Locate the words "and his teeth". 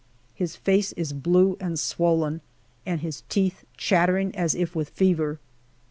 2.87-3.65